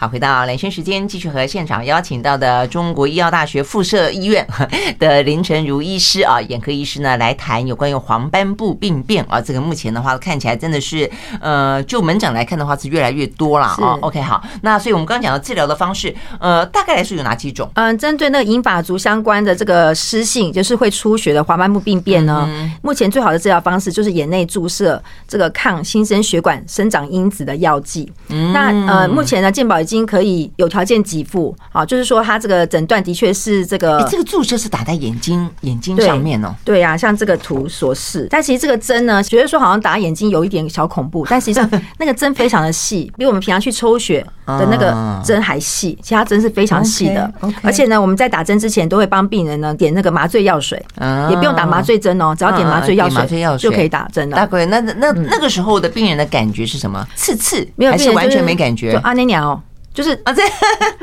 [0.00, 4.48] 好，回到两圈时间，继续和现场邀请到的中国医药大学附设医院
[4.98, 13.98] 的林晨如医师啊，眼科医师呢来谈有关于黄斑部病变啊，这个目前的话看起来真的是，呃，就门诊来看的话是越来越多了啊。
[14.00, 17.70] OK，好，那所以我们刚刚讲到治疗的方式，呃，大概来说有哪几种？
[17.74, 22.48] 嗯，针对那个银发族相关的这个湿性，就是会出血的黄斑部病变呢，
[22.80, 28.10] 目前最好的治疗方式就是眼内注射这个抗新生血管生长因子的药剂。
[28.54, 29.78] 那呃，目前呢，健保。
[29.89, 36.54] 已经可以有条件给付，好，就是说他这个诊断的确是这个，这个注射是打在眼睛眼睛上面哦。
[36.64, 47.32] 对呀，像这个图所示，但其实这个针呢，觉得说好像打眼睛有一点小恐怖，但实际上 那个针非常的细，比我们平常去抽血的那个针还细，其他针是非常细的。
[47.62, 50.80] 而且呢，我们在打针之前都会帮病人呢点那个麻醉药水，
[51.28, 54.36] 也不用打麻醉针哦，只要点麻醉药水就可以打针了。
[54.36, 57.04] 大哥，那那那个时候的病人的感觉是什么？
[57.16, 58.92] 刺刺，没有，还是完全没感觉？
[59.02, 59.60] 阿尼鸟。
[60.00, 60.42] 就是啊，这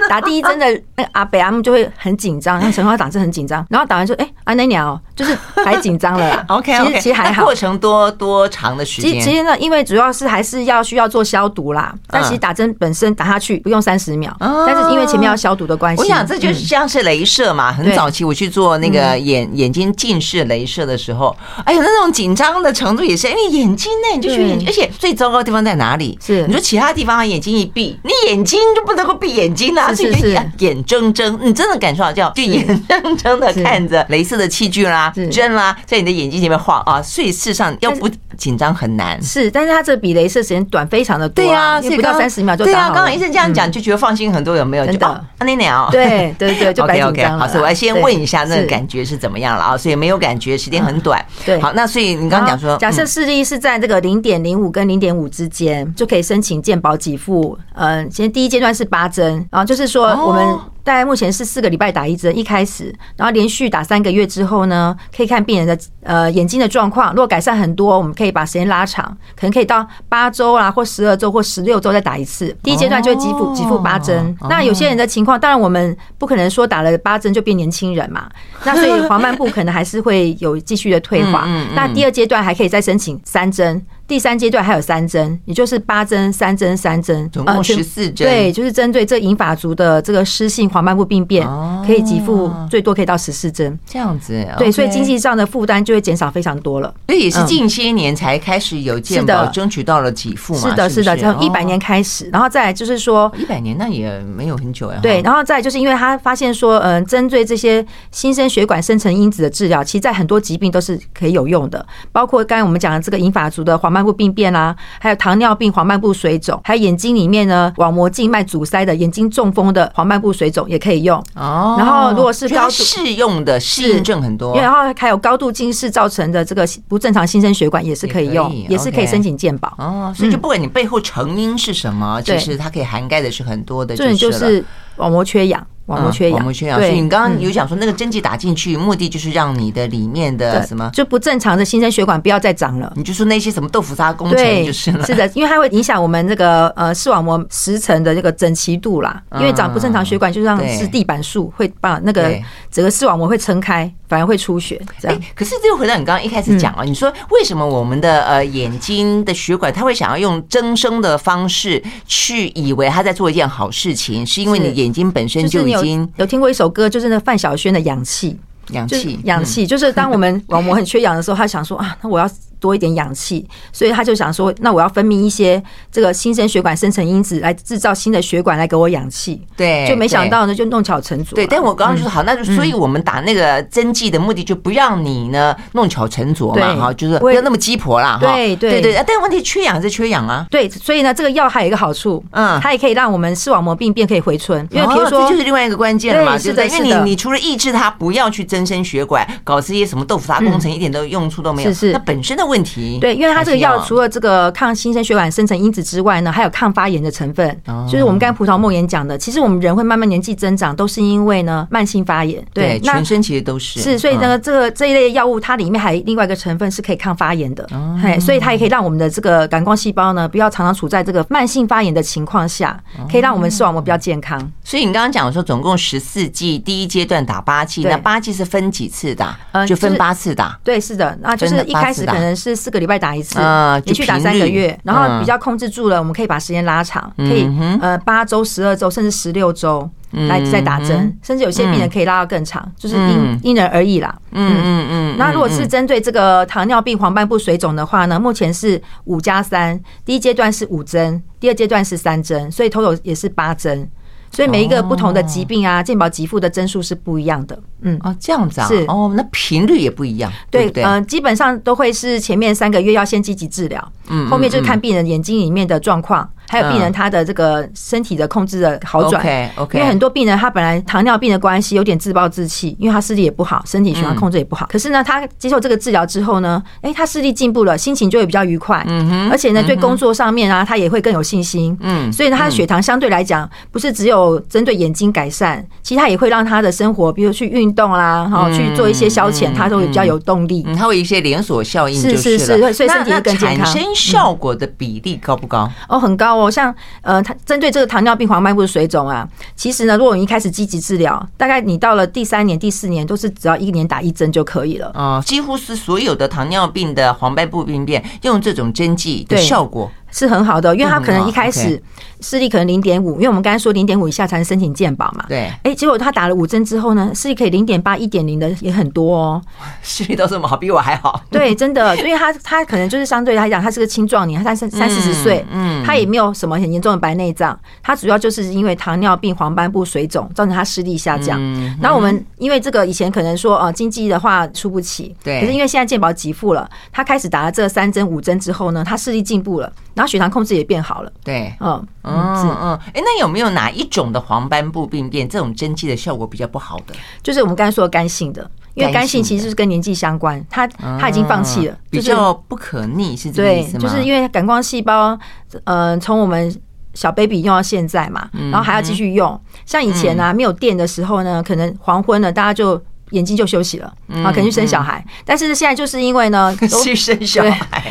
[0.09, 6.45] 打第一针的那个阿北阿姆就会很紧张，然后陈浩打针很紧张，然后打完说，哎，阿奶鸟就是还紧张了啦。
[6.47, 7.43] OK，其实其实还好。
[7.43, 9.19] 过程多多长的时间？
[9.19, 11.93] 其实呢，因为主要是还是要需要做消毒啦。
[12.09, 16.01] 但其实打针本身打下去不用三十秒，但是因为前面要消毒的关系。
[16.01, 17.73] 我想这就像是镭射嘛。
[17.73, 26.17] 很早期我去做那个眼眼睛近视镭射的时候，哎呦，那种紧张的程度也是，因为眼睛呢，你就去眼睛，而且最糟糕的地方在哪里？
[26.23, 39.21] 是你说其他地方眼睛一闭，你眼睛就不能够闭眼睛啦，是是是，眼睁睁，你真的感受到叫就眼睁睁的看着镭射的器具啦、针啦，在你的眼睛前面晃啊，所以事实上要不紧张很难。
[39.21, 42.77] 是，但是它这比镭射时间短非常的多，对啊，所以不到三十秒就打好。
[42.77, 44.85] 对啊，刚刚医生这样讲就觉得放心很多，有没有？
[44.85, 47.39] 真的，那鸟，对对对， 就白紧张了。
[47.39, 49.77] 好，所以我要先问一下那个感觉是怎么样了啊？
[49.77, 51.23] 所以没有感觉，时间很短。
[51.45, 57.57] 对，好，那所以你刚刚讲说，假设视力是在这个零点零五跟零点五之间，就可以申请健保给付。
[57.73, 60.57] 嗯，先第一阶段是八针，然后就是说我们。
[60.87, 72.55] 大概目前是四个礼拜打一针，一开始，然后连续打三个月之后呢，可以看病人的呃眼睛的状况，如果改善很多，我们可以把时间拉长，可能可以到八周啊，或十二周或十六周再打一次。
[72.63, 74.35] 第一阶段就会给付给付八针。
[74.49, 78.29] 那有些人的情况，当然我们不可能说打了八针就变年轻人嘛，
[78.63, 81.47] 那所以黄斑部可能还是会有继续的退化。
[81.75, 83.83] 那第二阶段还可以再申请三针。
[84.07, 88.25] 第三阶段还有三针，也就是八针、三针、三针，总共十四针。
[88.27, 91.45] 对，就是针对这银发族的这个湿性黄斑部病变，
[91.85, 93.77] 可以给付最多可以到十四针。
[93.85, 96.93] 这样子，对，所以经济上的负担就会减少非常多了。
[97.07, 100.61] 所以也是近些年才开始有健保争取到了给付嘛？
[100.61, 104.99] 是的，是的，从一百年开始，然后再来就是说一百年那也没有很久呀。
[105.01, 114.75] 对，然后再就是因为他发现说，嗯，针对这些新生血管生成因子的治疗，其实在很多疾病都是可以有用的，包括刚才我们讲的这个银发族的黄斑部病变啦。
[114.99, 121.75] 还有糖尿病黄斑部水肿，还有眼睛里面呢网膜静脉阻塞的眼睛中风的黄斑部水肿也可以用哦。
[121.77, 130.13] 然后如果是高度适用的适应症很多，然后还有高度近视造成的这个不正常新生血管也是可以用，也是可以申请健保哦。
[130.15, 134.63] 所以就不管你背后成因是什么，其实它可以涵盖的是很多的，就是
[134.97, 135.65] 网膜缺氧。
[135.87, 136.77] 网膜缺氧，网膜缺氧。
[136.77, 142.91] 所以你刚刚有讲说，那个针剂打进去，目的就是让你的里面的什么，就不正常的新生血管不要再长了。
[142.97, 145.05] 你就说那些什么豆腐渣工程就是了。
[145.05, 149.23] 是的，因为它会影响我们这个呃视网膜十层的这个整齐度啦。
[149.35, 152.37] 因为长不正常血管，就像是地板树，会把那个
[152.69, 154.81] 整个视网膜会撑开，反而会出血。
[154.99, 155.21] 这样。
[155.35, 168.37] 可是这又回到你刚刚一开始讲了，你说为什么我们的呃眼睛的血管，它会想要用增生的方式去以为他在做一件好事情，是因为你眼睛本身就已经有听过一首歌，就是那范晓萱的氧气，
[168.71, 172.29] 氧气，氧气，就是 当我们网膜很缺氧的时候，他想说啊，那我要。
[172.59, 179.41] 多一点氧气，所以他就想说，那我要分泌一些这个新生血管生成因子来制造新的血管来给我氧气。
[179.55, 181.35] 对，就没想到呢，就弄巧成拙。
[181.35, 188.33] 对，但我刚刚就说好，那就所以我们打那个针剂的目的就不让你呢弄巧成拙嘛，哈，就是不要那么鸡婆啦，哈。
[188.33, 190.45] 对对对，但问题缺氧是缺氧啊。
[190.49, 201.69] 对，所以呢，这个药还有一个好处，嗯，它也可以让我们视网膜病变可以回春，因为比如说这就是另外一个关键了嘛，是的，因为你你除了抑制它不要去增生血管，搞这些什么豆腐渣工程，一点都用处都没有。
[201.69, 202.97] 是是，那本身的问题。
[202.99, 207.47] 对，因为它这个药除了这个抗新生血管生成因子之外呢，还有抗发炎的成分。
[207.67, 212.43] 哦、就是我们刚才葡萄梦魇讲的，其实我们人会慢慢年纪增长，都是因为呢慢性发炎。
[212.53, 213.79] 对，对全身其实都是。
[213.79, 217.63] 是，所以呢，这个这一类药物它里面还有另外一个成分是可以抗发炎的。
[217.71, 217.99] 哦。
[218.01, 222.79] 嘿，所以它也可以让我们的这个感光细胞呢，不要常常处在这个慢性发炎的情况下，
[223.11, 224.39] 可以让我们视网膜比较健康。
[224.63, 229.37] 所以你刚刚讲说，总共十四剂，第一阶段打八剂，那八剂是分几次打？
[229.65, 230.57] 就分八次打。
[230.63, 233.39] 对，是的，那就是一开始可能是四个礼拜打一次，
[233.83, 237.49] 连续打三个月，然后比较控制住了，我们可以把时间拉长，可以
[237.81, 244.15] 呃八周、十二周甚至十六周来再打针，甚至有些病人可以拉到更长，就是因因人而异啦。
[244.31, 245.17] 嗯嗯嗯。
[245.17, 253.89] 那如果是针对这个糖尿病黄斑部水肿的话呢，目前是五加三，第一阶段是五针，第二阶段是三针，所以 total 也是八针。
[254.31, 257.59] 所以每一个不同的疾病啊，健保给付的增速是不一样的。
[257.81, 260.83] 嗯，哦，这样子啊，是哦，那频率也不一样，对对？
[260.83, 266.29] 嗯，基本上都会是前面三个月要先积极治疗，嗯，后面就是看病人眼睛里面的状况。
[266.49, 274.67] 还有病人他的这个身体的控制的好转，OK OK，因为很多病人他本来糖尿病的关系有点自暴自弃，因为他视力也不好，身体循环控制也不好。
[274.71, 290.63] 可是呢，他接受这个治疗之后呢，哎，他视力进步了，心情就会比较愉快，嗯哼，而且呢，对工作上面啊，他也会更有信心，嗯，所以呢，他的血糖相对来讲不是只有针对眼睛改善，其实他也会让他的生活，比如去运动啦，哈，去做一些消遣，他都会比较有动力。
[290.65, 293.65] 嗯，他会有一些连锁效应，是是是，所以身体会更健康。
[293.65, 295.69] 产生效果的比例高不高？
[295.89, 297.21] 哦，很高哦，像呃。
[297.27, 304.89] 它针对这个糖尿病黄斑部的水肿啊，其实呢，如果你一开始积极治疗，大概你到了第三年、第四年，都是只要一年打一针就可以了。
[304.93, 309.91] 啊，几乎是所有的糖尿病的黄斑部病变用这种针剂的效果。
[310.17, 311.81] 是很好的，因为他可能一开始
[312.21, 315.23] 视力可能零点五，因为我们刚才说零点五以下才能申请健保嘛。
[315.29, 315.51] 对。
[315.61, 319.41] 哎，结果他打了五针之后呢，视力可以零点八、一点零的也很多哦。
[319.83, 321.21] 视力都这么好，比我还好。
[321.29, 331.39] 对，真的，因为他他可能就是相对来讲，他是个青壮年，他三三四十岁，嗯，他也没有什么很严重的白内障，他主要就是因为糖尿病黄斑部水肿造成他视力下降。
[331.79, 339.71] 然后我们因为这个以前可能说呃经济的话出不起，对，可是因为现在健保给付了，他开始打了这三针五针之后呢，他视力进步了。
[339.93, 346.95] 然后血糖控制也变好了，对，嗯嗯嗯，哎，那有没有哪一种的黄斑部病变，这种针剂的效果比较不好的？
[347.21, 353.79] 就是我们刚才说的干性的，因为干性其实是跟年纪相关，他他已经放弃了，比较不可逆，是这个意思吗？
[353.79, 355.17] 对，就是因为感光细胞，
[355.65, 356.55] 呃，从我们
[356.93, 359.39] 小 baby 用到现在嘛，然后还要继续用。
[359.65, 362.81] 像以前呢，没有电的时候呢，可能黄昏了，大家就。
[363.11, 363.87] 眼睛就休息了
[364.21, 365.01] 啊，可能去生小孩。
[365.23, 367.81] 但是现在就是因为呢， 去生小孩，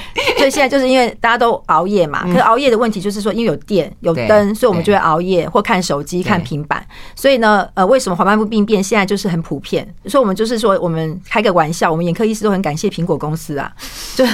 [0.47, 2.23] 所以现在就是因为大家都熬夜嘛。
[2.25, 6.87] 可是熬夜的问题就是说，因为有电有灯，所以我们就会熬夜或看手机、看平板。
[7.17, 9.87] 所以呢，呃，为什么黄斑部病变现在就是很普遍？
[10.07, 13.73] 所以我们就是说，我们开个玩笑，我们眼科医师都很感谢苹果公司啊，
[14.15, 14.25] 就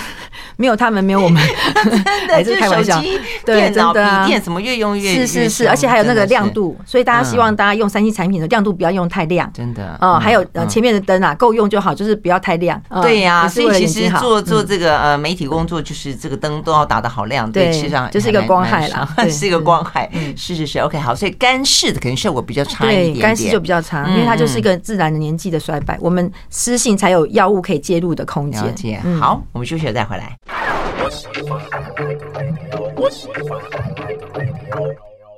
[0.56, 1.42] 没有他们，没有我们，
[2.28, 3.00] 还是开玩笑。
[3.46, 10.66] 对，真的啊，电什么越用越是是是，而且还有那个亮度，所以大家希望大家用三 C 产品的亮度不要用太亮，真的啊，还有呃。
[10.72, 12.82] 前面的灯啊，够用就好，就是不要太亮。
[13.02, 17.50] 对呀，所以其实做做这个呃媒体工作，就是这个灯都要打得好亮。
[17.52, 20.10] 对，实际上就是一个光害啦， 是一个光害。
[20.36, 21.14] 是是是，OK，好。
[21.14, 25.98] 所以干式的可能效果比较差一点，干式就比较差，因为它就是一个自然的年纪的衰败。
[26.00, 29.00] 我们湿性才有药物可以介入的空间。
[29.20, 30.36] 好，我们休息了再回来。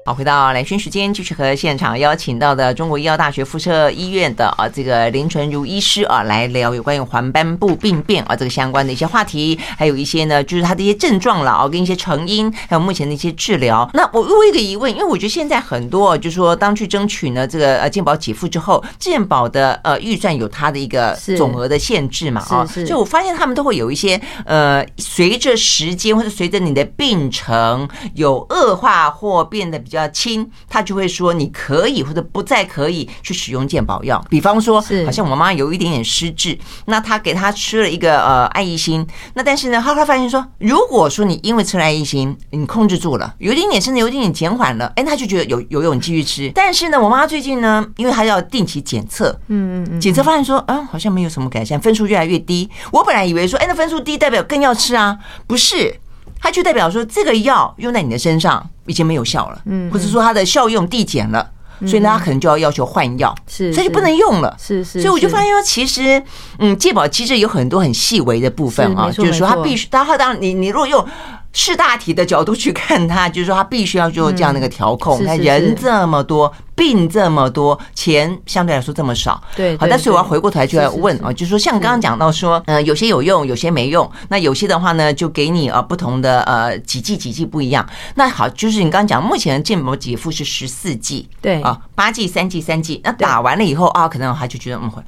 [0.06, 13.88] 好，回到兰萱时间，继续和现场邀请到的中国医药大学附设医院的啊这个林纯如医师啊来聊有关于黄斑部病变啊这个相关的一些话题，还有一些呢就是他的一些症状了啊跟一些成因，还有目前的一些治疗。
[13.94, 30.04] 那我有一个疑问，因为我觉得现在很多就是说当去争取呢这个呃健保给付之后，健保的呃预算有它的一个总额的限制嘛啊，就我发现他们都会有一些呃随着时间或者随着你的病程有恶化或变得比较。
[30.04, 34.20] 比较轻，他就会说你可以或者不再可以去使用健保药。
[34.28, 46.50] 比方说，好像我妈妈有一点点失智，那他给他吃了一个呃爱益心，那但是呢，他会发现说，如果说你因为吃了爱益心，你控制住了，有一点点甚至有一点点减缓了，哎，他就觉得有有用继续吃。
[46.52, 52.68] 但是呢，我妈最近呢，因为她要定期检测，嗯嗯嗯，检测发现说，嗯，好像没有什么改善，分数越来越低。
[52.90, 56.00] 我本来以为说，哎，那分数低代表更要吃啊，不是。
[56.40, 61.50] 它就代表说，这个药用在你的身上已经没有效了，嗯，或者说它的效用递减了，
[61.86, 65.00] 所以呢，他可能就要要求换药，是，所以就不能用了，是是。
[65.00, 66.22] 所以我就发现说，其实，
[66.58, 71.04] 嗯，健保机制有很多很细微的部分啊，就是说，它必须，它当然，你你如果用
[71.54, 75.22] 识大体的角度去看它，就是说它必须要做这样的一个调控。
[75.24, 79.40] 那、嗯、人这么多，病这么多，钱相对来说这么少。
[79.54, 84.10] 对，好，但是我要回过头来就要问啊，就是说像刚刚讲到说，呃，有些有用，有些没用。
[84.28, 87.88] 那有些的话呢，就给你啊不同的呃几剂几剂不一样。
[88.16, 93.00] 那好，就是你刚刚讲，目前的健保给付是十四剂，对啊，八剂三剂三剂。
[93.04, 95.00] 那打完了以后啊，可能他就觉得嗯会。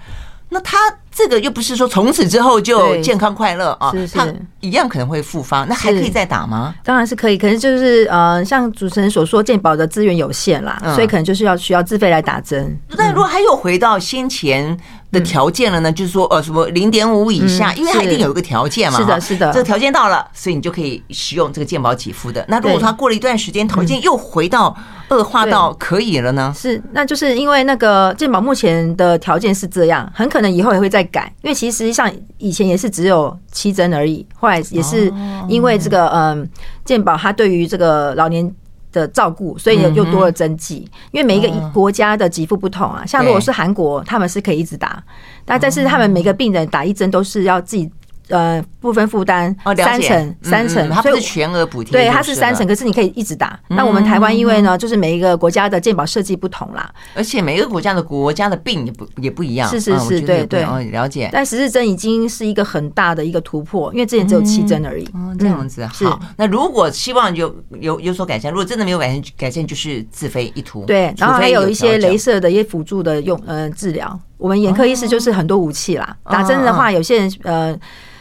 [0.48, 0.78] 那他
[1.16, 4.28] 这个又不是说从此之后就健康快乐啊，他
[4.60, 6.74] 一样可能会复发，那还可以再打吗？
[6.84, 12.78] 当然是可以，可是就是呃，像主持人所说，健保的资源有限啦，所以可能就是要需要自费来打针。
[12.98, 14.78] 那如果还有回到先前。
[15.12, 22.44] 的条件了呢，就是说呃什么零点五以下，因为它一定有一个条件嘛，是的，是的，这个条件到了，所以你就可以使用这个健保给付的。
[22.48, 24.76] 那如果他过了一段时间，条件又回到
[25.08, 26.52] 恶化到可以了呢？
[26.54, 35.12] 是，那就是因为那个健保目前的条件是这样，很可能以后也会再改，因为其实实际上以前也是只有七针而已，后来也是
[35.48, 36.48] 因为这个嗯
[36.84, 38.54] 健保它对于这个老年。
[38.92, 43.04] 的照顾，所以又多了针剂，因为每一个国家的给付不同啊。
[43.04, 45.04] 像如果是韩国，他们是可以一直打，
[45.44, 47.90] 但但是他们每个病人打一针都是要自己。
[48.28, 53.58] 呃，部分负担三成，三成，它不是全额补贴，对，它是三成，可是你可以一直打。
[53.68, 61.30] 那我们台湾因为呢，就是每一个国家的健保设计不同啦，而且每个国家的国家的病也不也不一样，是是是，对对，了解。
[61.32, 65.04] 但十四针已经是一个很大的一个突破，因为之前只有七针而已。
[65.14, 66.18] 哦，这样子好。
[66.36, 70.84] 那如果希望有有有所改善，如果真的没有改善，改善就是自费一涂。
[70.84, 74.18] 对，然后还有一些镭射的一些辅助的用呃治疗。
[74.36, 77.78] 我们眼科医师就是很多武器啦，打针的话，有些人呃。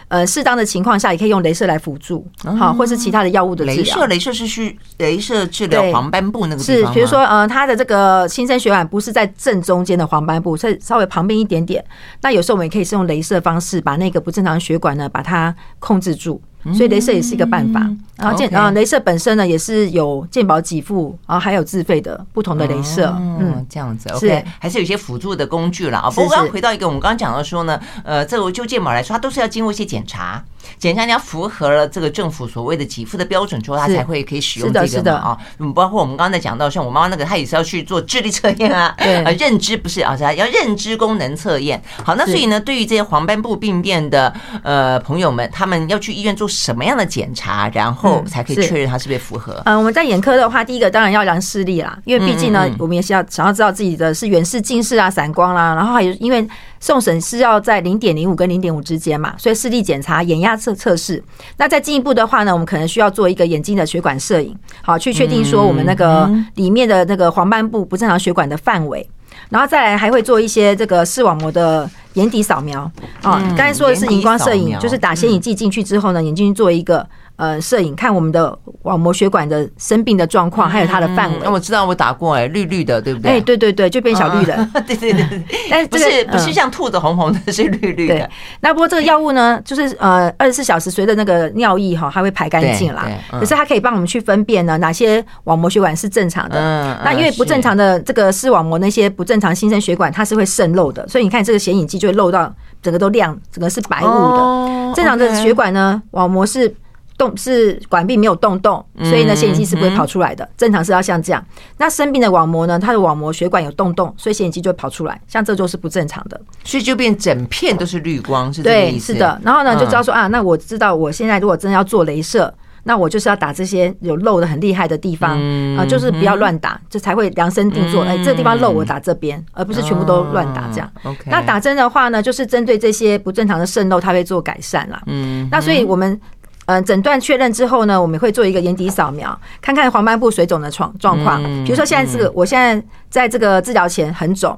[0.07, 2.25] 呃，适当的情况下也可以用镭射来辅助，
[2.59, 3.83] 好，或是其他的药物的治疗。
[3.83, 6.61] 镭射，镭射是需镭射治疗黄斑部那个？
[6.61, 11.83] 是，比如说，呃，他的这个新生血管不是在正中间的黄斑部，是稍微旁边一点点。
[12.21, 16.39] 那有时候我们也可以是用镭射方式把那个不正常血管呢，把它控制住。
[16.73, 17.79] 所以镭射也是一个办法，
[18.17, 26.09] 然后健啊，镭射本身呢也是有健保给付，然后还有自费的不同的镭射，嗯，这样子，OK，还是有一些辅助的工具了啊。
[26.09, 30.43] 不过刚刚回到一个，我们刚刚讲到说呢，呃，这个就健保来说，它都是要经过一些检查，
[30.77, 35.37] 检查你要符合了这个政府所谓的给付的标准之后，他才会可以使用这个嘛啊。
[35.59, 41.81] 嗯，包括我们刚才讲到，像我妈妈那个，她也是要去做智力测验啊， 对，啊，认知不是啊，要认知功能测验。
[42.03, 49.61] 好，那所以呢，对于这些黄斑部病变的呃朋友们，他们要去医院做什么样的检查，然后才可以确认它是不是符合？
[49.65, 56.47] 嗯，我们在眼科的话，第一个当然要量视力啦，因为毕竟呢，我们也是要想要知道自己的是远视、近视啊、散光啦，然后还有因为
[56.85, 61.23] 送审是要在零点零五跟零点五之间嘛，所以视力检查、眼压测测试。
[61.57, 69.09] 那再进一步的话呢，我们可能需要做一个眼睛的血管摄影，好去确定说我们那个里面的那个黄斑部不正常血管的范围。
[69.49, 72.81] 然后再来还会做一些这个视网膜的眼底扫描
[73.23, 77.03] 啊，刚才说的是荧光摄影，就是打显影剂进去之后呢，眼睛做一个。
[77.37, 81.37] 呃，摄影看我们的网膜血管的生病的状况，还有它的范围。
[81.43, 83.31] 那、嗯、我知道我打过哎，绿绿的，对不对？
[83.31, 84.69] 哎，对对对，就变小绿了。
[84.87, 88.29] 对对对， 但是不是不是像兔子红红的，是绿绿的。
[88.61, 93.05] 那不过这个药物呢，就是呃，二十四小时随着那个尿液哈，它会排干净啦。
[93.31, 96.57] 可是它可以帮我们去分辨呢，哪些网膜血管是正常的。
[96.57, 96.97] 嗯。
[97.03, 104.93] 那因为不正常的这个视网膜那些不正常新生血管，它是会渗漏的，所以你看这个显影剂就会漏到整个都亮，整个是白雾的。
[104.95, 106.73] 正常的血管呢，网膜是。
[107.17, 110.47] 动是管壁没有洞洞，所以呢，显影剂是不会跑出来的。
[110.57, 111.43] 正常是要像这样。
[111.77, 115.19] 那生病的网膜呢，它的网膜血管有洞洞，所以显影剂就会跑出来。
[115.27, 119.13] 像这就是不正常的，所以就变整片都是绿光，是这个意思。
[119.13, 119.41] 对，是的。
[119.43, 122.53] 然后呢，就知道说啊，那我知道我现在如果真的要做镭射，
[122.83, 125.39] 那我就是要打这些有漏的很厉害的地方
[125.75, 128.03] 啊，就是不要乱打，这才会量身定做。
[128.03, 130.91] 哎，这个地方漏我打这边，而不是全部都乱打这样。
[131.03, 131.23] OK。
[131.25, 135.01] 那打针的话呢，就是针对这些不正常的渗漏，它会做改善啦。
[135.07, 135.47] 嗯。
[135.49, 136.19] 那所以我们。
[136.65, 141.41] 嗯，诊断确认之后呢，我们会做一个眼底扫描，看看黄斑部水肿的状状况。
[141.63, 144.57] 比如说现在这个，我现在在这个治疗前很肿，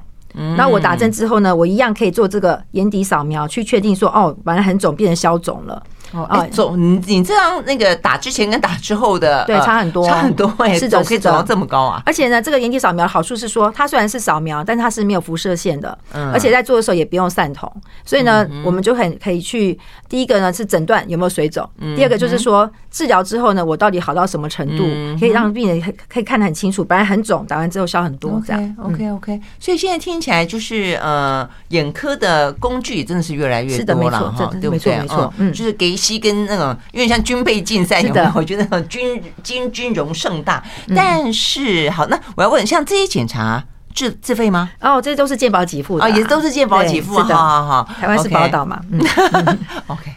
[0.56, 5.82] 那我打针之后呢，我一样可以做这个眼底扫描，去确定说，哦，本来很肿变成消肿了。
[6.12, 12.02] 哦，哎，肿，你你这样那个打之前跟打之后的，对，差很多，差很多，哎，是肿可以肿到这么高啊！
[12.06, 17.70] 而且呢，这个眼底扫描的好处是说，它虽然是扫描，但是它是没有辐射线的，嗯，而且在做的时候也不用散瞳，
[18.06, 19.78] 所以呢，我们就很可以去
[20.08, 24.84] 第一个呢是诊断有没有水肿，第二个就是说治疗之后呢，我到底好到什么程度，
[25.20, 29.38] 可以让病人可以看得很清楚，本来很肿，打完之后消很多，这样，OK OK。
[29.60, 34.98] 所以现在听起来就是呃，眼科的工具真的是越来越多了哈，对不对？
[34.98, 35.97] 没错，嗯，就是给。
[35.98, 38.32] 西跟那种，因为像军备竞赛，有没有？
[38.34, 40.62] 我觉得那种军军军容盛大。
[40.94, 43.62] 但是，好，那我要问，像这些检查
[43.94, 44.70] 自自费吗？
[44.80, 47.20] 哦，这些都是健保给付的，也都是健保给付。
[47.20, 48.80] 是的，好好好，台湾是宝岛嘛。
[49.88, 50.12] OK，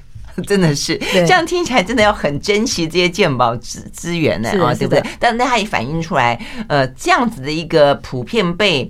[0.46, 5.04] 真的是这样听起来，真的要很珍惜这些健保资资源呢啊，对不对？
[5.20, 8.90] 但那它也反映出来，呃，这样子的一个普遍被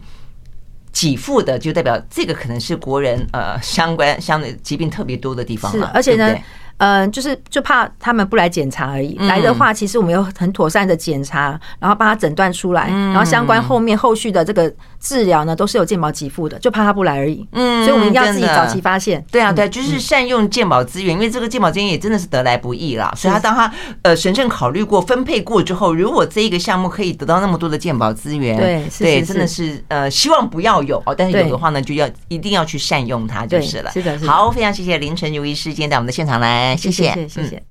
[0.91, 6.35] 给付的，就代表这个可能是国人呃相关相对疾病特别多的地方了，而且呢。
[6.81, 9.15] 嗯，就是就怕他们不来检查而已。
[9.19, 17.45] 来的话，其实我们有很妥善的检查，然后帮他诊断出来，然后相关后面后续的这个治疗呢，都是有健保给付的，就怕他不来而已。
[17.51, 19.25] 嗯，所以我们一定要自己早期发现。
[19.31, 23.11] 对啊，对，就是善用健保资源，因为这个健保资源也真的是得来不易啦。
[23.17, 23.69] 所以他当他
[24.03, 33.89] 呃审慎考虑过、分配过之后，如果这一个项目可以得到那么多的健保资源，对对，真的是呃希望不要有哦，但是有的话呢，就要一定要去善用它就是了。
[33.91, 37.59] 是的，好，非常谢谢林晨如医师今天到我们的现场来，谢谢，谢谢。